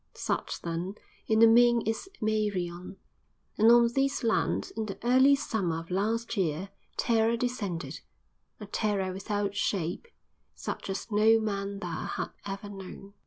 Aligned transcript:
Such, 0.15 0.63
then 0.63 0.95
in 1.27 1.37
the 1.41 1.45
main 1.47 1.81
is 1.81 2.09
Meirion, 2.19 2.97
and 3.55 3.71
on 3.71 3.87
this 3.93 4.23
land 4.23 4.71
in 4.75 4.87
the 4.87 4.97
early 5.03 5.35
summer 5.35 5.77
of 5.79 5.91
last 5.91 6.35
year 6.35 6.69
terror 6.97 7.37
descended—a 7.37 8.65
terror 8.65 9.13
without 9.13 9.55
shape, 9.55 10.07
such 10.55 10.89
as 10.89 11.11
no 11.11 11.39
man 11.39 11.77
there 11.81 11.91
had 12.17 12.31
ever 12.47 12.67
known. 12.69 13.13